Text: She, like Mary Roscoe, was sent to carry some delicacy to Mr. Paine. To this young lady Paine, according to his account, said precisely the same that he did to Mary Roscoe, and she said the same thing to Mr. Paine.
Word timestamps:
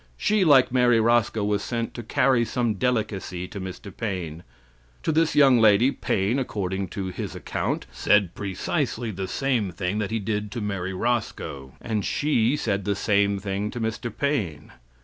She, 0.17 0.43
like 0.43 0.71
Mary 0.71 0.99
Roscoe, 0.99 1.43
was 1.43 1.61
sent 1.61 1.93
to 1.93 2.01
carry 2.01 2.43
some 2.43 2.73
delicacy 2.73 3.47
to 3.49 3.61
Mr. 3.61 3.95
Paine. 3.95 4.41
To 5.03 5.11
this 5.11 5.35
young 5.35 5.59
lady 5.59 5.91
Paine, 5.91 6.39
according 6.39 6.87
to 6.87 7.09
his 7.11 7.35
account, 7.35 7.85
said 7.91 8.33
precisely 8.33 9.11
the 9.11 9.27
same 9.27 9.71
that 9.77 10.09
he 10.09 10.17
did 10.17 10.49
to 10.53 10.59
Mary 10.59 10.95
Roscoe, 10.95 11.73
and 11.79 12.03
she 12.03 12.57
said 12.57 12.83
the 12.83 12.95
same 12.95 13.37
thing 13.37 13.69
to 13.69 13.79
Mr. 13.79 14.11
Paine. 14.11 14.71